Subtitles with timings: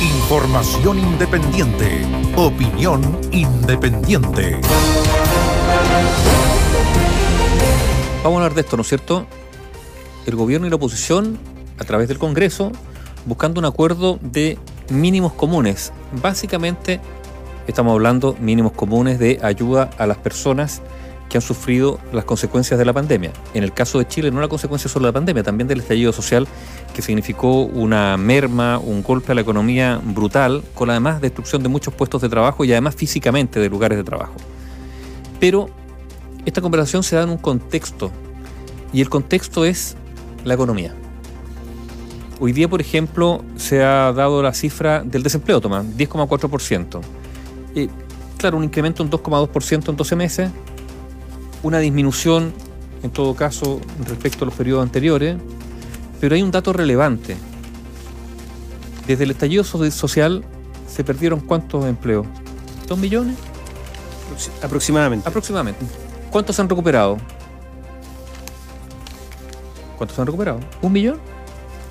[0.00, 2.00] Información independiente.
[2.34, 3.02] Opinión
[3.32, 4.58] independiente.
[8.24, 9.26] Vamos a hablar de esto, ¿no es cierto?
[10.24, 11.38] El gobierno y la oposición,
[11.78, 12.72] a través del Congreso,
[13.26, 14.56] buscando un acuerdo de
[14.88, 15.92] mínimos comunes.
[16.22, 16.98] Básicamente,
[17.66, 20.80] estamos hablando mínimos comunes de ayuda a las personas
[21.30, 23.32] que han sufrido las consecuencias de la pandemia.
[23.54, 26.12] En el caso de Chile, no la consecuencia solo de la pandemia, también del estallido
[26.12, 26.46] social
[26.92, 31.94] que significó una merma, un golpe a la economía brutal, con además destrucción de muchos
[31.94, 34.34] puestos de trabajo y además físicamente de lugares de trabajo.
[35.38, 35.70] Pero
[36.44, 38.10] esta conversación se da en un contexto,
[38.92, 39.96] y el contexto es
[40.44, 40.94] la economía.
[42.40, 47.00] Hoy día, por ejemplo, se ha dado la cifra del desempleo, toma, 10,4%.
[47.76, 47.88] Eh,
[48.38, 50.50] claro, un incremento en 2,2% en 12 meses,
[51.62, 52.52] una disminución,
[53.02, 55.36] en todo caso, respecto a los periodos anteriores,
[56.20, 57.36] pero hay un dato relevante.
[59.06, 60.44] Desde el estallido social
[60.86, 62.26] se perdieron cuántos empleos?
[62.86, 63.36] ¿Dos millones?
[64.62, 65.28] Aproximadamente.
[65.28, 65.84] Aproximadamente.
[66.30, 67.16] ¿Cuántos se han recuperado?
[69.96, 70.60] ¿Cuántos se han recuperado?
[70.82, 71.18] ¿Un millón?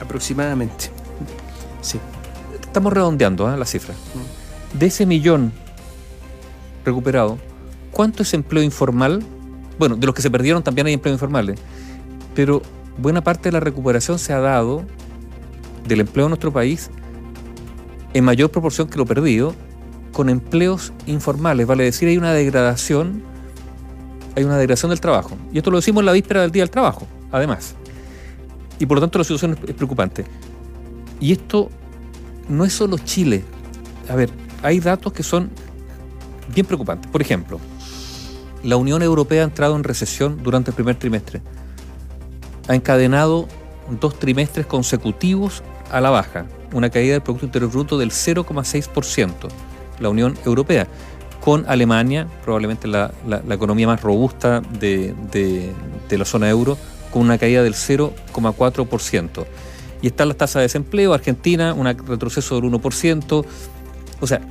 [0.02, 0.90] Aproximadamente.
[1.82, 2.00] Sí.
[2.62, 3.58] Estamos redondeando ¿eh?
[3.58, 3.94] la cifra.
[4.74, 5.52] De ese millón
[6.86, 7.38] recuperado,
[7.92, 9.24] ¿cuánto es empleo informal?
[9.80, 11.56] Bueno, de los que se perdieron también hay empleo informal,
[12.36, 12.62] pero
[12.98, 14.84] buena parte de la recuperación se ha dado
[15.88, 16.92] del empleo en nuestro país
[18.14, 19.56] en mayor proporción que lo perdido
[20.12, 21.66] con empleos informales.
[21.66, 23.24] Vale decir, hay una degradación,
[24.36, 25.38] hay una degradación del trabajo.
[25.54, 27.76] Y esto lo decimos en la víspera del Día del Trabajo, además.
[28.80, 30.26] Y por lo tanto la situación es preocupante.
[31.20, 31.70] Y esto
[32.50, 33.44] no es solo Chile.
[34.10, 34.30] A ver,
[34.64, 35.50] hay datos que son
[36.54, 37.10] bien preocupantes.
[37.12, 37.60] Por ejemplo,
[38.64, 41.42] la Unión Europea ha entrado en recesión durante el primer trimestre.
[42.68, 43.48] Ha encadenado
[44.00, 49.34] dos trimestres consecutivos a la baja, una caída del Producto Bruto del 0,6%,
[50.00, 50.88] la Unión Europea,
[51.42, 53.12] con Alemania, probablemente la,
[53.50, 56.78] economía más robusta de, de la zona euro,
[57.12, 59.46] con una caída del 0,4%.
[60.02, 63.46] Y están las tasas de desempleo, Argentina, un retroceso del 1%.
[64.22, 64.42] O sea,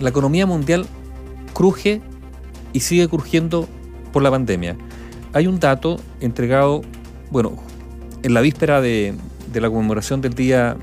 [0.00, 0.86] la economía mundial
[1.52, 2.00] cruje
[2.74, 3.66] y sigue crujiendo
[4.12, 4.76] por la pandemia.
[5.32, 6.82] Hay un dato entregado,
[7.30, 7.56] bueno,
[8.22, 9.14] en la víspera de,
[9.54, 10.76] la conmemoración del Día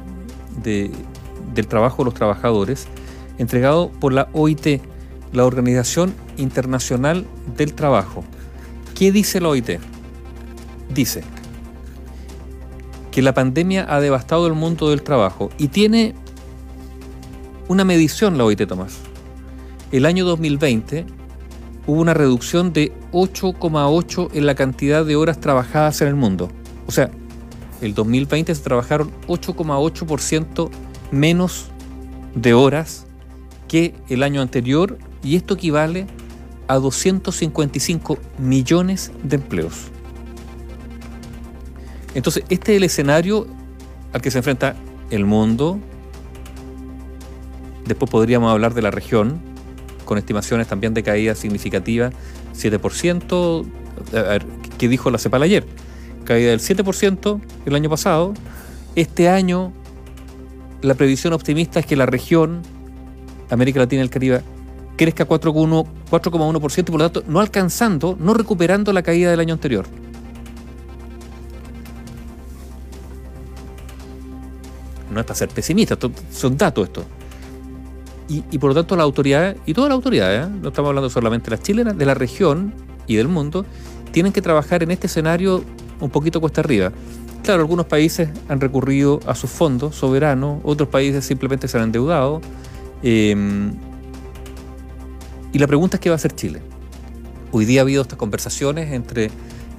[0.64, 2.88] del Trabajo de los Trabajadores,
[3.38, 4.82] entregado por la OIT,
[5.34, 7.26] la Organización Internacional
[7.56, 8.24] del Trabajo.
[8.96, 9.80] ¿Qué dice la OIT?
[10.94, 11.24] Dice
[13.12, 16.16] que la pandemia ha devastado el mundo del trabajo y tiene
[17.68, 19.00] una medición la OIT, Tomás.
[19.92, 21.06] El año 2020
[21.88, 26.50] hubo una reducción de 8,8 en la cantidad de horas trabajadas en el mundo.
[26.88, 27.12] O sea,
[27.82, 30.70] el 2020 se trabajaron 8,8%
[31.12, 31.72] menos
[32.36, 33.06] de horas
[33.68, 36.08] que el año anterior y esto equivale
[36.68, 39.92] a 255 millones de empleos.
[42.14, 43.48] Entonces, este es el escenario
[44.14, 44.76] al que se enfrenta
[45.10, 45.80] el mundo.
[47.86, 49.42] Después podríamos hablar de la región,
[50.12, 52.12] con estimaciones también de caída significativa,
[52.54, 53.66] 7%,
[54.78, 55.66] ¿qué dijo la CEPAL ayer?
[56.26, 58.34] Caída del 7% el año pasado.
[58.96, 59.72] Este año
[60.82, 62.62] la previsión optimista es que la región,
[63.50, 64.42] América Latina y el Caribe,
[64.98, 69.86] crezca 4,1% y por lo tanto no alcanzando, no recuperando la caída del año anterior.
[75.10, 75.98] No es para ser pesimista,
[76.34, 77.06] son datos estos
[78.28, 80.50] y, por lo tanto la autoridad, y todas las autoridades, ¿eh?
[80.62, 82.74] no estamos hablando solamente de las chilenas, de la región
[83.06, 83.66] y del mundo,
[84.12, 85.64] tienen que trabajar en este escenario
[86.00, 86.92] un poquito cuesta arriba.
[87.44, 92.40] Claro, algunos países han recurrido a sus fondos soberanos, otros países simplemente se han endeudado.
[93.04, 93.74] Em,
[95.52, 96.62] y la pregunta es qué va a hacer Chile.
[97.52, 99.30] Hoy día ha habido estas conversaciones entre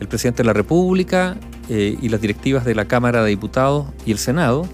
[0.00, 1.36] el presidente de la República
[1.70, 4.66] eh, y las directivas de la Cámara de Diputados y el Senado,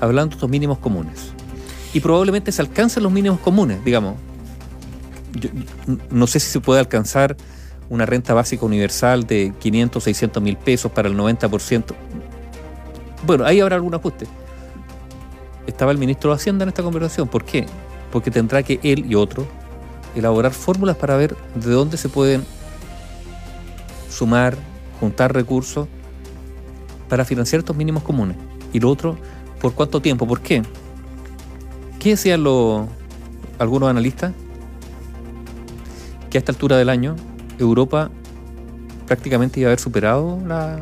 [0.00, 1.33] hablando de estos mínimos comunes
[1.94, 4.16] y probablemente se alcancen los mínimos comunes, digamos.
[6.10, 7.36] no sé si se puede alcanzar
[7.88, 11.94] una renta básica universal de 500, 600 mil pesos para el 90%.
[13.24, 14.26] Bueno, ahí habrá algún ajuste.
[15.66, 17.28] Estaba el ministro de Hacienda en esta conversación.
[17.28, 17.66] ¿Por qué?
[18.10, 19.46] Porque tendrá que él y otros
[20.16, 22.44] elaborar fórmulas para ver de dónde se pueden
[24.10, 24.56] sumar,
[24.98, 25.86] juntar recursos
[27.08, 28.36] para financiar estos mínimos comunes.
[28.72, 29.16] Y lo otro,
[29.60, 30.26] ¿por cuánto tiempo?
[30.26, 30.62] ¿Por qué?
[32.04, 32.44] ¿Qué decían
[33.58, 34.34] algunos analistas?
[36.28, 37.16] Que a esta altura del año
[37.58, 38.10] Europa
[39.06, 40.80] prácticamente iba a haber superado la,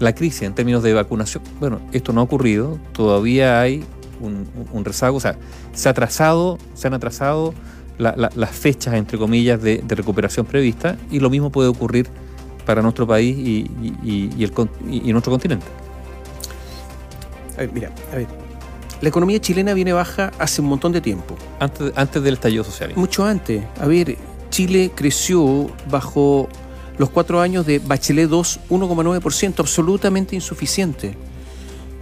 [0.00, 1.44] la crisis en términos de vacunación.
[1.60, 3.84] Bueno, esto no ha ocurrido, todavía hay
[4.20, 5.36] un, rezago, o sea,
[5.74, 7.54] se, ha atrasado, se han atrasado
[7.96, 12.08] la- la- las fechas, entre comillas, de, recuperación prevista y lo mismo puede ocurrir
[12.66, 14.42] para nuestro país y
[15.12, 15.66] nuestro continente.
[17.54, 18.39] A ver, mira, a ver.
[19.00, 21.34] La economía chilena viene baja hace un montón de tiempo.
[21.58, 22.92] Antes, antes del estallido social.
[22.96, 23.64] Mucho antes.
[23.80, 24.16] A ver,
[24.50, 26.48] Chile creció bajo
[26.98, 31.16] los cuatro años de Bachelet 2, 1,9%, absolutamente insuficiente.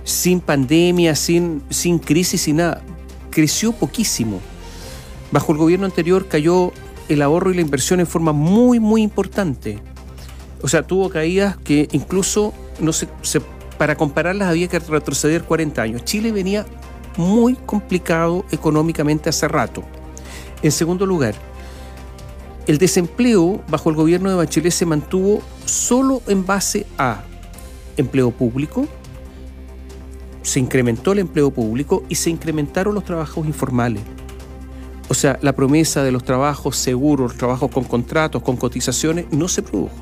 [0.03, 2.83] Sin pandemia, sin, sin crisis, sin nada.
[3.31, 4.41] Creció poquísimo.
[5.31, 6.73] Bajo el gobierno anterior cayó
[7.09, 9.79] el ahorro y la inversión en forma muy, muy importante.
[10.62, 13.06] O sea, tuvo caídas que incluso, no se-
[13.77, 16.05] para compararlas había que retroceder 40 años.
[16.05, 16.67] Chile venía
[17.19, 19.82] muy complicado económicamente hace rato.
[20.62, 21.35] En segundo lugar,
[22.67, 27.23] el desempleo bajo el gobierno de Bachelet se mantuvo solo en base a
[27.97, 28.87] empleo público,
[30.43, 34.03] se incrementó el empleo público y se incrementaron los trabajos informales.
[35.09, 39.62] O sea, la promesa de los trabajos seguros, trabajos con contratos, con cotizaciones, no se
[39.62, 39.97] produjo.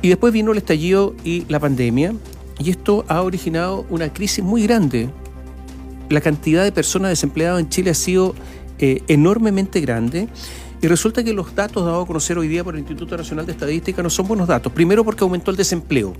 [0.00, 2.14] Y después vino el estallido y la pandemia,
[2.58, 5.10] y esto ha originado una crisis muy grande.
[6.08, 8.34] La cantidad de personas desempleadas en Chile ha sido
[8.78, 10.28] eh, enormemente grande.
[10.82, 13.52] Y resulta que los datos dados a conocer hoy día por el Instituto Nacional de
[13.52, 14.72] Estadística no son buenos datos.
[14.72, 16.12] Primero porque aumentó el desempleo.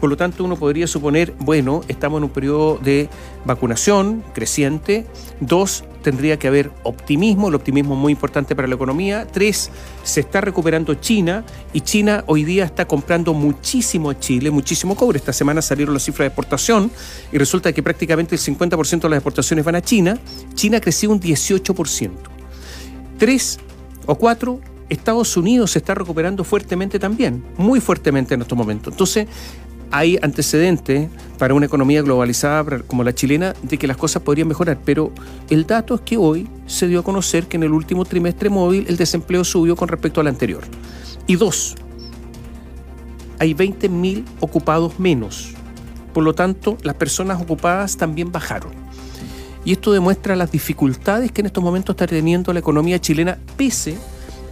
[0.00, 3.08] Por lo tanto, uno podría suponer, bueno, estamos en un periodo de
[3.44, 5.06] vacunación creciente.
[5.38, 7.50] Dos, tendría que haber optimismo.
[7.50, 9.28] El optimismo es muy importante para la economía.
[9.30, 9.70] Tres,
[10.02, 15.18] se está recuperando China y China hoy día está comprando muchísimo a Chile, muchísimo cobre.
[15.18, 16.90] Esta semana salieron las cifras de exportación
[17.30, 20.18] y resulta que prácticamente el 50% de las exportaciones van a China.
[20.54, 22.10] China creció un 18%.
[23.16, 23.60] Tres
[24.10, 28.92] o cuatro, Estados Unidos se está recuperando fuertemente también, muy fuertemente en estos momentos.
[28.92, 29.28] Entonces,
[29.92, 31.08] hay antecedentes
[31.38, 35.12] para una economía globalizada como la chilena de que las cosas podrían mejorar, pero
[35.48, 38.84] el dato es que hoy se dio a conocer que en el último trimestre móvil
[38.88, 40.64] el desempleo subió con respecto al anterior.
[41.28, 41.76] Y dos,
[43.38, 45.52] hay 20.000 ocupados menos.
[46.12, 48.72] Por lo tanto, las personas ocupadas también bajaron.
[49.64, 53.96] Y esto demuestra las dificultades que en estos momentos está teniendo la economía chilena, pese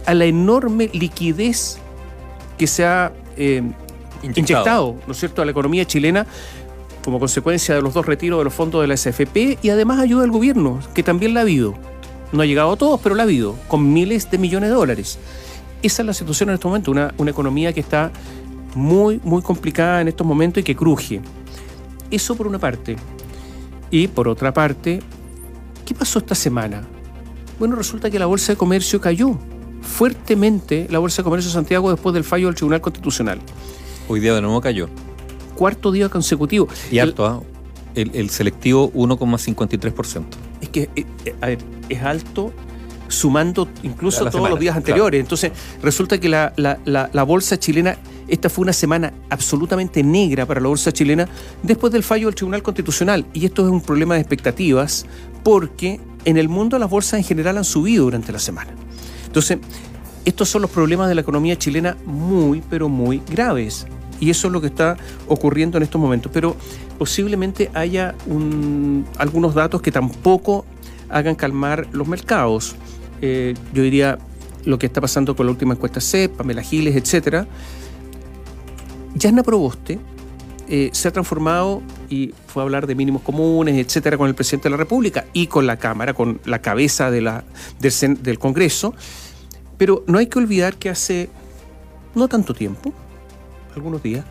[0.05, 1.77] a la enorme liquidez
[2.57, 3.63] que se ha eh,
[4.21, 6.27] inyectado, ¿no es cierto?, a la economía chilena
[7.03, 10.21] como consecuencia de los dos retiros de los fondos de la SFP y además ayuda
[10.21, 11.73] del gobierno, que también la ha habido.
[12.31, 15.17] No ha llegado a todos, pero la ha habido, con miles de millones de dólares.
[15.81, 18.11] Esa es la situación en este momento, una, una economía que está
[18.75, 21.21] muy, muy complicada en estos momentos y que cruje.
[22.11, 22.97] Eso por una parte.
[23.91, 25.01] Y por otra parte,
[25.85, 26.83] ¿qué pasó esta semana?
[27.57, 29.37] Bueno, resulta que la Bolsa de Comercio cayó
[29.81, 33.39] fuertemente, la Bolsa de Comercio de Santiago, después del fallo del Tribunal Constitucional.
[34.07, 34.89] Hoy día de nuevo cayó.
[35.55, 36.67] Cuarto día consecutivo.
[36.91, 37.41] Y El- alto, ¿ah?
[37.95, 40.23] el, el selectivo 1,53%.
[40.61, 41.59] Es que, eh, eh, a ver,
[41.89, 42.53] es alto
[43.07, 44.79] sumando incluso todos semana, los días claro.
[44.85, 45.19] anteriores.
[45.21, 45.51] Entonces,
[45.81, 47.97] resulta que la, la- la- la bolsa chilena,
[48.29, 51.27] esta fue una semana absolutamente negra para la bolsa chilena
[51.63, 53.25] después del fallo del Tribunal Constitucional.
[53.33, 55.05] Y esto es un problema de expectativas
[55.43, 58.71] porque en el mundo las bolsas en general han subido durante la semana.
[59.25, 59.57] Entonces,
[60.25, 63.87] estos son los problemas de la economía chilena muy, pero muy graves.
[64.19, 64.97] Y eso es lo que está
[65.27, 66.29] ocurriendo en estos momentos.
[66.33, 66.55] Pero
[66.97, 70.65] posiblemente haya un- algunos datos que tampoco
[71.09, 72.75] hagan calmar los mercados.
[73.21, 74.19] Eh, yo diría
[74.65, 77.47] lo que está pasando con la última encuesta CEP, Pamela Giles, etcétera.
[79.19, 79.99] Yasna Proboste
[80.69, 84.69] eh, se ha transformado y fue a hablar de mínimos comunes, etcétera, con el presidente
[84.69, 88.93] de la República y con la Cámara, con la cabeza del, Congreso.
[89.77, 91.29] Pero no hay que olvidar que hace
[92.15, 92.93] no tanto tiempo,
[93.75, 94.23] algunos días,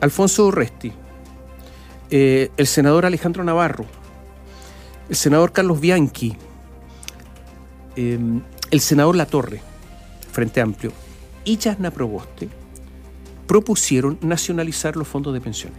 [0.00, 0.92] Alfonso Urresti,
[2.10, 3.86] eh, el senador Alejandro Navarro,
[5.08, 6.36] el senador Carlos Bianchi,
[7.96, 8.18] eh,
[8.70, 9.62] el senador Latorre,
[10.30, 10.92] Frente Amplio,
[11.44, 12.61] y Yasna Proboste
[13.52, 15.78] propusieron nacionalizar los fondos de pensiones.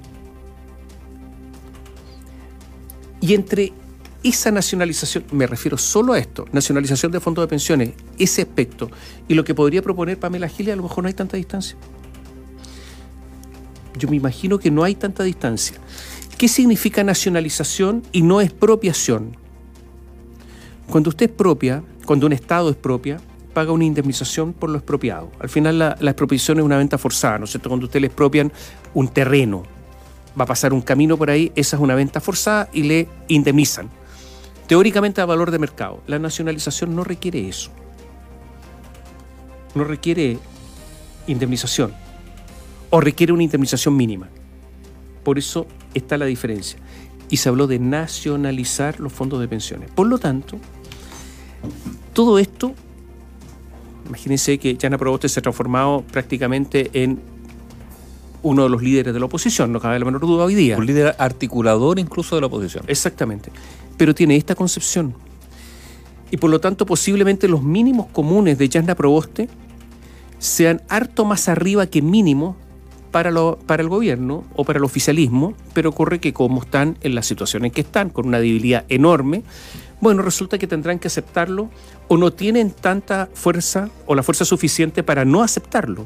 [3.19, 3.73] Y entre
[4.21, 8.91] esa nacionalización, me refiero solo a esto, nacionalización de fondos de pensiones, ese aspecto,
[9.27, 11.75] y lo que podría proponer Pamela Giles, a lo mejor no hay tanta distancia.
[13.97, 15.77] Yo me imagino que no hay tanta distancia.
[16.37, 19.35] ¿Qué significa nacionalización y no expropiación?
[20.91, 23.19] Cuando usted es propia, cuando un Estado es propia,
[23.53, 25.31] paga una indemnización por lo expropiado.
[25.39, 27.69] Al final la, la expropiación es una venta forzada, ¿no es cierto?
[27.69, 28.51] Cuando usted le expropian
[28.93, 29.63] un terreno,
[30.39, 33.89] va a pasar un camino por ahí, esa es una venta forzada y le indemnizan.
[34.67, 36.01] Teóricamente a valor de mercado.
[36.07, 37.69] La nacionalización no requiere eso.
[39.75, 40.39] No requiere
[41.27, 41.93] indemnización.
[42.89, 44.29] O requiere una indemnización mínima.
[45.23, 46.79] Por eso está la diferencia.
[47.29, 49.89] y se habló de nacionalizar los fondos de pensiones.
[49.89, 50.59] Por lo tanto,
[52.13, 52.75] todo esto,
[54.07, 57.19] imagínense que Jana Proboste se ha transformado prácticamente en
[58.41, 60.77] uno de los líderes de la oposición, no cabe la menor duda hoy día.
[60.77, 62.83] Un líder articulador incluso de la oposición.
[62.87, 63.51] Exactamente.
[63.97, 65.15] Pero tiene esta concepción.
[66.29, 69.47] Y por lo tanto, posiblemente los mínimos comunes de Yasna Proboste
[70.39, 72.57] sean harto más arriba que mínimo
[73.13, 77.63] para, el gobierno o para el oficialismo, pero ocurre que como están en la situación
[77.63, 79.43] en que están, con una debilidad enorme,
[80.01, 81.69] bueno, resulta que tendrán que aceptarlo
[82.07, 86.05] o no tienen tanta fuerza o la fuerza suficiente para no aceptarlo.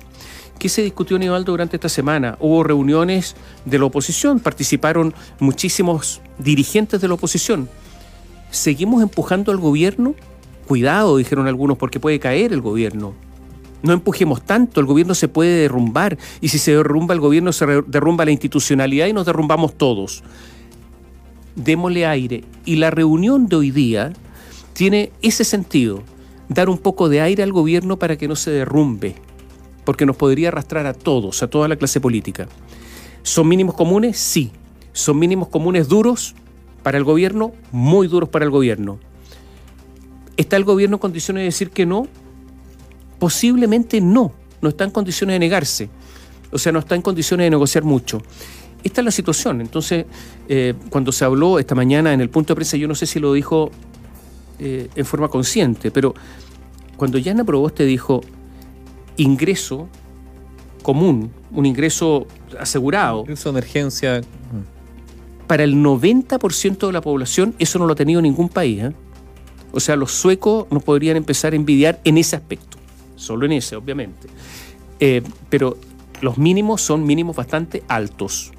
[0.59, 2.37] ¿Qué se discutió, Nivaldo, durante esta semana?
[2.41, 7.69] Hubo reuniones de la oposición, participaron muchísimos dirigentes de la oposición.
[8.51, 10.13] ¿Seguimos empujando al gobierno?
[10.67, 13.13] Cuidado, dijeron algunos, porque puede caer el gobierno.
[13.83, 17.65] No empujemos tanto, el gobierno se puede derrumbar y si se derrumba el gobierno se
[17.87, 20.23] derrumba la institucionalidad y nos derrumbamos todos.
[21.55, 22.43] Démosle aire.
[22.65, 24.13] Y la reunión de hoy día
[24.73, 26.03] tiene ese sentido,
[26.49, 29.15] dar un poco de aire al gobierno para que no se derrumbe,
[29.85, 32.47] porque nos podría arrastrar a todos, a toda la clase política.
[33.23, 34.17] ¿Son mínimos comunes?
[34.17, 34.51] Sí.
[34.93, 36.33] ¿Son mínimos comunes duros
[36.81, 37.53] para el gobierno?
[37.71, 38.99] Muy duros para el gobierno.
[40.37, 42.07] ¿Está el gobierno en condiciones de decir que no?
[43.19, 44.31] Posiblemente no,
[44.61, 45.89] no está en condiciones de negarse,
[46.51, 48.21] o sea, no está en condiciones de negociar mucho.
[48.83, 49.59] Esta es la situación.
[49.61, 50.05] Entonces,
[50.47, 53.19] eh, cuando se habló esta mañana en el punto de prensa, yo no sé si
[53.19, 53.71] lo dijo
[54.59, 56.13] eh, en forma consciente, pero
[56.95, 58.21] cuando Yana Proboste dijo
[59.17, 59.89] ingreso
[60.83, 62.27] común, un ingreso
[62.59, 63.21] asegurado.
[63.21, 64.21] Ingreso de emergencia.
[65.47, 68.83] Para el 90% de la población, eso no lo ha tenido ningún país.
[68.83, 68.93] ¿eh?
[69.71, 72.77] O sea, los suecos nos podrían empezar a envidiar en ese aspecto
[73.17, 74.27] solo en ese, obviamente.
[74.99, 75.77] Eh, pero
[76.21, 78.51] los mínimos son mínimos bastante altos.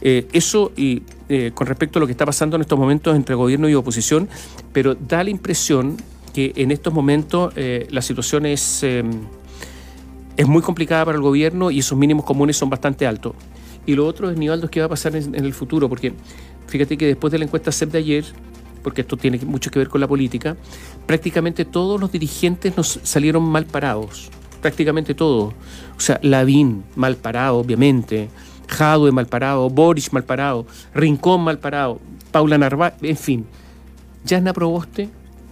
[0.00, 3.34] Eh, eso y eh, con respecto a lo que está pasando en estos momentos entre
[3.34, 4.28] gobierno y oposición,
[4.72, 5.96] pero da la impresión
[6.34, 11.98] que en estos momentos la situación es, es muy complicada para el gobierno y esos
[11.98, 13.34] mínimos comunes son bastante altos.
[13.88, 16.12] Y lo otro es, Nivaldo, qué va a pasar en, el futuro, porque
[16.66, 18.24] fíjate que después de la encuesta CEP de ayer,
[18.88, 20.56] porque esto tiene mucho que ver con la política,
[21.04, 24.30] prácticamente todos los dirigentes nos salieron mal parados.
[24.62, 25.52] Prácticamente todos.
[25.94, 28.30] O sea, Lavín mal parado, obviamente.
[28.66, 33.46] Jadwe mal parado, Boris mal parado, Rincón mal parado, Paula Narváez, en fin.
[34.24, 35.10] Yasna Proboste,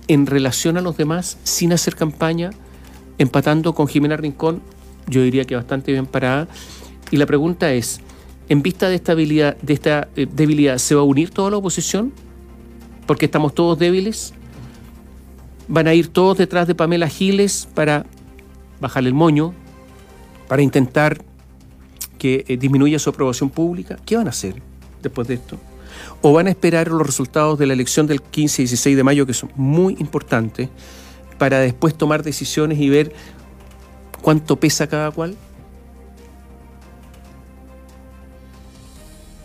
[0.08, 2.52] en relación a los demás, sin hacer campaña,
[3.18, 4.62] empatando con Jimena Rincón,
[5.08, 6.48] yo diría que bastante bien parada.
[7.10, 8.00] Y la pregunta es,
[8.48, 11.58] en vista de esta debilidad, de esta eh, debilidad ¿se va a unir toda la
[11.58, 12.14] oposición?
[13.06, 14.34] Porque estamos todos débiles.
[15.68, 18.06] Van a ir todos detrás de Pamela Giles para
[18.80, 19.54] bajarle el moño,
[20.48, 21.24] para intentar
[22.18, 23.96] que eh, disminuya su aprobación pública.
[24.04, 24.62] ¿Qué van a hacer
[25.02, 25.58] después de esto?
[26.22, 29.26] ¿O van a esperar los resultados de la elección del 15 y 16 de mayo,
[29.26, 30.68] que son muy importantes,
[31.38, 33.12] para después tomar decisiones y ver
[34.22, 35.36] cuánto pesa cada cual?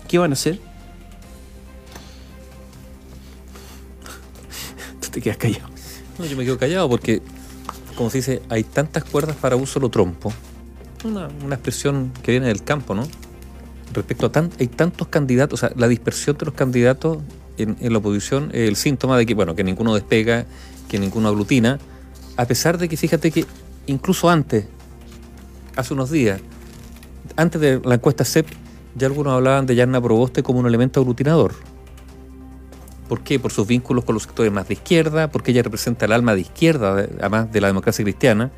[0.07, 0.70] ¿Qué van a hacer?
[5.11, 5.67] Te quedas callado.
[6.17, 7.21] No, yo me quedo callado porque,
[7.95, 10.33] como se dice, hay tantas cuerdas para un solo trompo.
[11.03, 13.03] Una, expresión que viene del campo, ¿no?
[13.93, 17.19] Respecto a tan, hay tantos candidatos, o sea, la dispersión de los candidatos
[17.57, 20.45] en, la oposición el síntoma de que, bueno, que ninguno despega,
[20.87, 21.79] que ninguno aglutina,
[22.37, 23.45] a pesar de que, fíjate que
[23.87, 24.65] incluso antes,
[25.75, 26.39] hace unos días,
[27.35, 28.47] antes de la encuesta CEP,
[28.95, 31.53] ya algunos hablaban de Yarna Proboste como un elemento aglutinador.
[33.11, 33.39] ¿Por qué?
[33.39, 36.39] Por sus vínculos con los sectores más de izquierda, porque ella representa el alma de
[36.39, 38.51] izquierda, además de la democracia cristiana,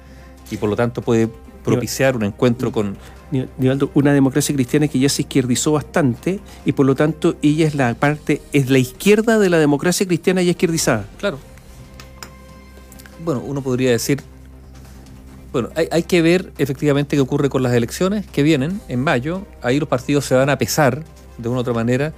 [0.51, 1.27] y por lo tanto puede
[1.63, 2.95] propiciar un encuentro con...
[3.95, 7.95] una democracia cristiana que ya se izquierdizó bastante y por lo tanto ella es la
[7.95, 11.07] parte, es la izquierda de la democracia cristiana ya izquierdizada.
[11.17, 11.39] Claro.
[13.25, 14.21] Bueno, uno podría decir,
[15.51, 19.47] bueno, hay, hay, que ver efectivamente qué ocurre con las elecciones que vienen en mayo.
[19.63, 21.03] Ahí los partidos se van a pesar
[21.39, 22.13] de una u otra manera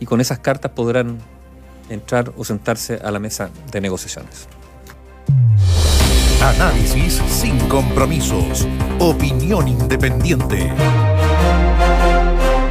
[0.00, 1.16] y con esas cartas podrán
[1.88, 4.48] entrar o sentarse a la mesa de negociaciones.
[6.42, 8.66] Análisis sin compromisos.
[9.00, 10.72] Opinión independiente.